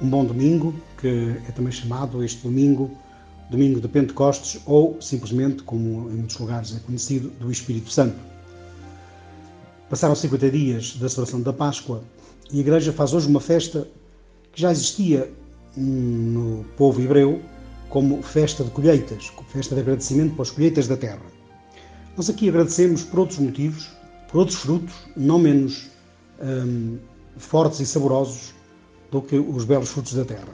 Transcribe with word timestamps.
um 0.00 0.08
bom 0.08 0.24
domingo, 0.24 0.74
que 0.98 1.36
é 1.46 1.52
também 1.52 1.72
chamado 1.72 2.24
este 2.24 2.42
domingo, 2.42 2.90
domingo 3.50 3.80
de 3.80 3.88
Pentecostes, 3.88 4.60
ou 4.64 4.96
simplesmente, 5.00 5.62
como 5.62 6.10
em 6.10 6.16
muitos 6.16 6.38
lugares 6.38 6.74
é 6.74 6.78
conhecido, 6.80 7.30
do 7.38 7.50
Espírito 7.50 7.90
Santo. 7.90 8.16
Passaram 9.88 10.14
50 10.14 10.50
dias 10.50 10.96
da 10.96 11.08
celebração 11.08 11.42
da 11.42 11.52
Páscoa 11.52 12.02
e 12.50 12.58
a 12.58 12.60
Igreja 12.60 12.92
faz 12.92 13.12
hoje 13.12 13.28
uma 13.28 13.40
festa 13.40 13.86
que 14.52 14.60
já 14.62 14.70
existia 14.70 15.30
no 15.76 16.64
povo 16.76 17.00
hebreu 17.00 17.40
como 17.88 18.22
festa 18.22 18.64
de 18.64 18.70
colheitas, 18.70 19.32
festa 19.48 19.74
de 19.74 19.80
agradecimento 19.80 20.34
para 20.34 20.42
as 20.42 20.50
colheitas 20.50 20.86
da 20.86 20.96
terra. 20.96 21.22
Nós 22.16 22.30
aqui 22.30 22.48
agradecemos 22.48 23.02
por 23.02 23.20
outros 23.20 23.38
motivos, 23.38 23.90
por 24.30 24.38
outros 24.38 24.58
frutos, 24.58 24.94
não 25.16 25.38
menos 25.38 25.90
hum, 26.40 26.98
fortes 27.36 27.80
e 27.80 27.86
saborosos 27.86 28.54
do 29.10 29.22
que 29.22 29.38
os 29.38 29.64
belos 29.64 29.90
frutos 29.90 30.14
da 30.14 30.24
terra. 30.24 30.48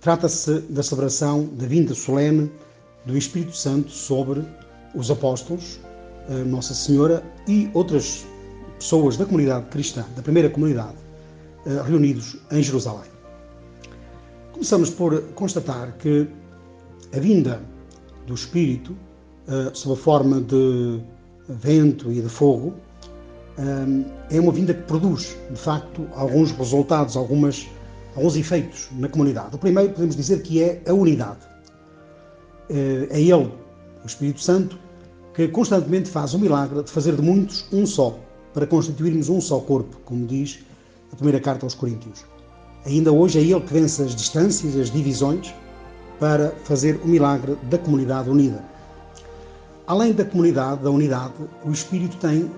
Trata-se 0.00 0.60
da 0.62 0.82
celebração 0.82 1.44
da 1.52 1.66
vinda 1.66 1.94
solene 1.94 2.50
do 3.06 3.16
Espírito 3.16 3.56
Santo 3.56 3.90
sobre 3.90 4.44
os 4.94 5.10
apóstolos, 5.10 5.78
Nossa 6.46 6.74
Senhora 6.74 7.22
e 7.48 7.70
outras 7.74 8.24
pessoas 8.78 9.16
da 9.16 9.24
comunidade 9.24 9.66
cristã, 9.66 10.04
da 10.16 10.22
primeira 10.22 10.50
comunidade, 10.50 10.96
eh, 11.66 11.82
reunidos 11.86 12.36
em 12.50 12.62
Jerusalém. 12.62 13.08
Começamos 14.52 14.90
por 14.90 15.22
constatar 15.34 15.96
que 15.98 16.26
a 17.14 17.20
vinda 17.20 17.62
do 18.26 18.34
Espírito, 18.34 18.96
eh, 19.46 19.70
sob 19.72 19.94
a 19.94 19.96
forma 20.02 20.40
de 20.40 21.00
vento 21.48 22.10
e 22.10 22.20
de 22.20 22.28
fogo, 22.28 22.74
é 24.30 24.40
uma 24.40 24.52
vinda 24.52 24.72
que 24.72 24.82
produz, 24.82 25.36
de 25.50 25.58
facto, 25.58 26.06
alguns 26.14 26.52
resultados, 26.52 27.16
algumas, 27.16 27.66
alguns 28.16 28.36
efeitos 28.36 28.88
na 28.92 29.08
comunidade. 29.08 29.54
O 29.54 29.58
primeiro, 29.58 29.92
podemos 29.92 30.16
dizer 30.16 30.42
que 30.42 30.62
é 30.62 30.82
a 30.86 30.92
unidade. 30.92 31.40
Eh, 32.70 33.08
é 33.10 33.20
Ele, 33.20 33.52
o 34.02 34.06
Espírito 34.06 34.40
Santo, 34.40 34.78
que 35.34 35.48
constantemente 35.48 36.08
faz 36.08 36.34
o 36.34 36.38
milagre 36.38 36.82
de 36.82 36.90
fazer 36.90 37.14
de 37.16 37.22
muitos 37.22 37.66
um 37.72 37.86
só, 37.86 38.18
para 38.54 38.66
constituirmos 38.66 39.28
um 39.28 39.40
só 39.40 39.60
corpo, 39.60 39.98
como 40.04 40.26
diz 40.26 40.60
a 41.12 41.16
primeira 41.16 41.40
carta 41.40 41.66
aos 41.66 41.74
Coríntios. 41.74 42.24
Ainda 42.84 43.12
hoje 43.12 43.38
é 43.38 43.42
Ele 43.42 43.60
que 43.60 43.72
vence 43.72 44.02
as 44.02 44.14
distâncias, 44.14 44.76
as 44.76 44.90
divisões, 44.90 45.54
para 46.18 46.50
fazer 46.64 47.00
o 47.04 47.08
milagre 47.08 47.56
da 47.64 47.78
comunidade 47.78 48.30
unida. 48.30 48.64
Além 49.86 50.12
da 50.12 50.24
comunidade, 50.24 50.82
da 50.82 50.90
unidade, 50.90 51.34
o 51.64 51.70
Espírito 51.70 52.16
tem 52.16 52.50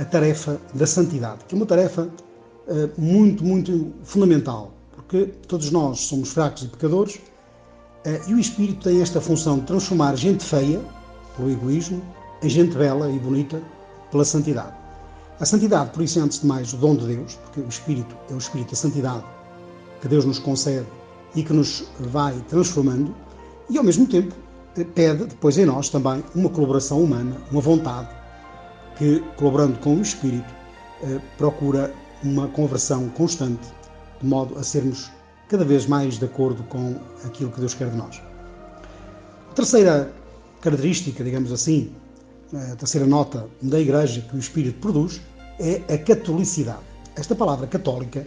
a 0.00 0.04
tarefa 0.04 0.60
da 0.74 0.86
santidade, 0.86 1.44
que 1.48 1.54
é 1.54 1.56
uma 1.56 1.66
tarefa 1.66 2.02
uh, 2.02 3.00
muito, 3.00 3.44
muito 3.44 3.92
fundamental, 4.04 4.72
porque 4.94 5.26
todos 5.48 5.70
nós 5.70 6.00
somos 6.00 6.30
fracos 6.30 6.64
e 6.64 6.68
pecadores 6.68 7.16
uh, 7.16 8.30
e 8.30 8.34
o 8.34 8.38
Espírito 8.38 8.84
tem 8.84 9.00
esta 9.00 9.20
função 9.20 9.58
de 9.58 9.66
transformar 9.66 10.14
gente 10.16 10.44
feia, 10.44 10.80
pelo 11.36 11.50
egoísmo, 11.50 12.02
em 12.42 12.48
gente 12.48 12.76
bela 12.76 13.10
e 13.10 13.18
bonita 13.18 13.62
pela 14.10 14.24
santidade. 14.24 14.74
A 15.40 15.44
santidade, 15.44 15.90
por 15.90 16.02
isso, 16.02 16.18
é 16.18 16.22
antes 16.22 16.40
de 16.40 16.46
mais 16.46 16.72
o 16.72 16.76
dom 16.76 16.96
de 16.96 17.06
Deus, 17.06 17.34
porque 17.34 17.60
o 17.60 17.68
Espírito 17.68 18.14
é 18.30 18.34
o 18.34 18.38
Espírito 18.38 18.70
da 18.70 18.76
santidade 18.76 19.24
que 20.00 20.08
Deus 20.08 20.24
nos 20.24 20.38
concede 20.38 20.86
e 21.34 21.42
que 21.42 21.52
nos 21.52 21.84
vai 21.98 22.34
transformando, 22.48 23.14
e 23.68 23.76
ao 23.76 23.84
mesmo 23.84 24.06
tempo 24.06 24.34
pede 24.94 25.24
depois 25.24 25.56
em 25.56 25.64
nós 25.64 25.88
também 25.88 26.22
uma 26.34 26.50
colaboração 26.50 27.02
humana, 27.02 27.36
uma 27.50 27.60
vontade 27.60 28.08
que, 28.96 29.20
colaborando 29.36 29.78
com 29.78 29.96
o 29.96 30.02
Espírito, 30.02 30.52
eh, 31.02 31.20
procura 31.36 31.92
uma 32.22 32.48
conversão 32.48 33.08
constante, 33.10 33.68
de 34.20 34.26
modo 34.26 34.58
a 34.58 34.62
sermos 34.62 35.10
cada 35.48 35.64
vez 35.64 35.86
mais 35.86 36.18
de 36.18 36.24
acordo 36.24 36.62
com 36.64 36.96
aquilo 37.24 37.50
que 37.50 37.60
Deus 37.60 37.74
quer 37.74 37.90
de 37.90 37.96
nós. 37.96 38.20
A 39.50 39.54
terceira 39.54 40.12
característica, 40.60 41.22
digamos 41.22 41.52
assim, 41.52 41.92
a 42.72 42.76
terceira 42.76 43.06
nota 43.06 43.46
da 43.62 43.78
Igreja 43.78 44.22
que 44.22 44.36
o 44.36 44.38
Espírito 44.38 44.80
produz 44.80 45.20
é 45.60 45.82
a 45.92 45.98
catolicidade. 45.98 46.80
Esta 47.14 47.34
palavra 47.34 47.66
católica 47.66 48.26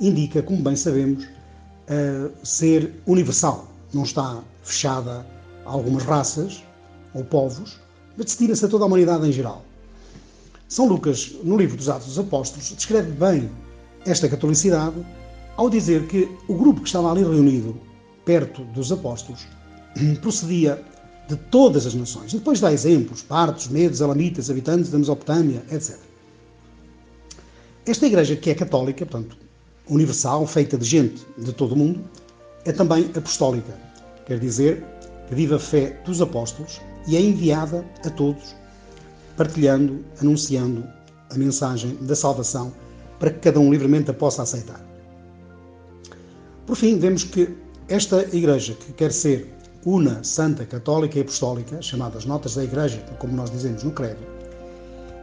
indica, 0.00 0.42
como 0.42 0.62
bem 0.62 0.76
sabemos, 0.76 1.26
ser 2.42 2.94
universal. 3.06 3.68
Não 3.92 4.04
está 4.04 4.42
fechada 4.62 5.26
a 5.64 5.70
algumas 5.70 6.02
raças 6.04 6.64
ou 7.14 7.24
povos, 7.24 7.78
mas 8.16 8.26
destina-se 8.26 8.64
a 8.64 8.68
toda 8.68 8.84
a 8.84 8.86
humanidade 8.86 9.28
em 9.28 9.32
geral. 9.32 9.62
São 10.68 10.86
Lucas, 10.86 11.32
no 11.42 11.56
livro 11.56 11.76
dos 11.76 11.88
Atos 11.88 12.08
dos 12.08 12.18
Apóstolos, 12.18 12.72
descreve 12.74 13.10
bem 13.12 13.50
esta 14.06 14.28
catolicidade 14.28 15.04
ao 15.56 15.70
dizer 15.70 16.06
que 16.06 16.28
o 16.48 16.54
grupo 16.54 16.80
que 16.80 16.86
estava 16.86 17.10
ali 17.10 17.22
reunido 17.22 17.78
perto 18.24 18.64
dos 18.66 18.90
apóstolos 18.90 19.46
procedia 20.20 20.82
de 21.28 21.36
todas 21.36 21.86
as 21.86 21.94
nações. 21.94 22.32
E 22.32 22.38
depois 22.38 22.60
dá 22.60 22.72
exemplos: 22.72 23.22
partos, 23.22 23.68
medos, 23.68 24.02
alamitas, 24.02 24.50
habitantes 24.50 24.90
da 24.90 24.98
Mesopotâmia, 24.98 25.62
etc. 25.70 25.96
Esta 27.86 28.06
igreja, 28.06 28.34
que 28.34 28.50
é 28.50 28.54
católica, 28.54 29.04
portanto, 29.04 29.36
universal, 29.88 30.46
feita 30.46 30.78
de 30.78 30.84
gente 30.84 31.26
de 31.36 31.52
todo 31.52 31.72
o 31.72 31.76
mundo, 31.76 32.02
é 32.64 32.72
também 32.72 33.10
apostólica. 33.14 33.78
Quer 34.26 34.38
dizer 34.38 34.82
que 35.28 35.34
vive 35.34 35.54
a 35.54 35.58
fé 35.58 36.00
dos 36.04 36.22
apóstolos 36.22 36.80
e 37.06 37.16
é 37.16 37.20
enviada 37.20 37.84
a 38.04 38.10
todos 38.10 38.54
partilhando, 39.36 40.04
anunciando 40.20 40.84
a 41.30 41.36
mensagem 41.36 41.96
da 42.02 42.14
salvação 42.14 42.72
para 43.18 43.30
que 43.30 43.40
cada 43.40 43.60
um 43.60 43.70
livremente 43.70 44.10
a 44.10 44.14
possa 44.14 44.42
aceitar. 44.42 44.80
Por 46.66 46.76
fim, 46.76 46.98
vemos 46.98 47.24
que 47.24 47.48
esta 47.88 48.22
Igreja, 48.34 48.74
que 48.74 48.92
quer 48.92 49.12
ser 49.12 49.52
una, 49.84 50.24
santa, 50.24 50.64
católica 50.64 51.18
e 51.18 51.22
apostólica, 51.22 51.82
chamadas 51.82 52.24
notas 52.24 52.54
da 52.54 52.64
Igreja, 52.64 53.04
como 53.18 53.34
nós 53.34 53.50
dizemos 53.50 53.82
no 53.82 53.92
Credo, 53.92 54.20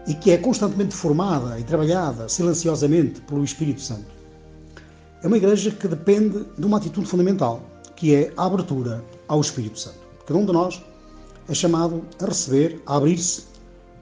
e 0.08 0.14
que 0.14 0.32
é 0.32 0.38
constantemente 0.38 0.96
formada 0.96 1.60
e 1.60 1.64
trabalhada 1.64 2.30
silenciosamente 2.30 3.22
pelo 3.22 3.44
Espírito 3.44 3.82
Santo, 3.82 4.06
é 5.24 5.28
uma 5.28 5.38
Igreja 5.38 5.72
que 5.72 5.88
depende 5.88 6.46
de 6.58 6.66
uma 6.66 6.78
atitude 6.78 7.08
fundamental, 7.08 7.62
que 7.96 8.16
é 8.16 8.34
a 8.38 8.46
abertura 8.46 9.04
ao 9.28 9.42
Espírito 9.42 9.80
Santo. 9.80 10.00
Cada 10.26 10.40
um 10.40 10.46
de 10.46 10.52
nós 10.52 10.84
é 11.50 11.54
chamado 11.54 12.04
a 12.20 12.26
receber, 12.26 12.82
a 12.86 12.98
abrir-se 12.98 13.44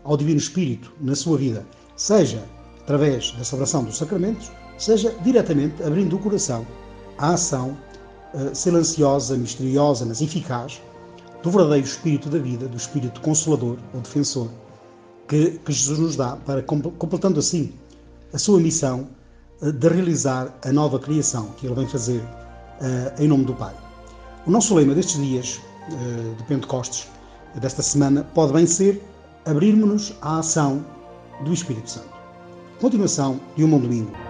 ao 0.04 0.18
Divino 0.18 0.38
Espírito 0.38 0.92
na 1.00 1.16
sua 1.16 1.38
vida, 1.38 1.66
seja 1.96 2.44
através 2.82 3.32
da 3.34 3.44
celebração 3.44 3.84
dos 3.84 3.98
sacramentos, 3.98 4.52
seja 4.78 5.16
diretamente 5.24 5.84
abrindo 5.84 6.16
o 6.16 6.20
coração 6.20 6.66
à 7.18 7.34
ação 7.34 7.78
uh, 8.34 8.56
silenciosa, 8.56 9.38
misteriosa, 9.38 10.06
mas 10.06 10.22
eficaz 10.22 10.82
do 11.44 11.52
verdadeiro 11.52 11.86
Espírito 11.86 12.30
da 12.30 12.40
vida, 12.40 12.68
do 12.68 12.78
Espírito 12.78 13.22
Consolador 13.22 13.78
ou 13.94 14.02
Defensor, 14.02 14.50
que, 15.28 15.59
que 15.64 15.72
Jesus 15.72 16.00
nos 16.00 16.16
dá, 16.16 16.36
para 16.38 16.64
completando 16.64 17.40
assim 17.40 17.74
a 18.34 18.38
sua 18.38 18.59
missão 18.59 19.08
uh, 19.62 19.72
de 19.72 19.88
realizar 19.88 20.58
a 20.64 20.72
nova 20.72 20.98
criação 20.98 21.50
que 21.58 21.68
Ele 21.68 21.76
vem 21.76 21.88
fazer 21.88 22.22
uh, 22.22 23.22
em 23.22 23.28
nome 23.28 23.46
do 23.46 23.54
Pai. 23.54 23.76
O 24.48 24.52
nosso 24.52 24.74
lema 24.74 24.96
destes 24.96 25.22
dias 25.22 25.62
de 26.38 26.44
Pentecostes, 26.44 27.08
desta 27.56 27.82
semana, 27.82 28.24
pode 28.36 28.54
bem 28.54 28.66
ser 28.66 29.04
abrirmos-nos 29.46 30.14
à 30.22 30.40
ação 30.40 30.86
do 31.44 31.54
Espírito 31.54 31.90
Santo. 31.90 32.10
Continuação 32.80 33.40
de 33.56 33.64
um 33.64 33.70
bom 33.70 33.80
domingo. 33.80 34.28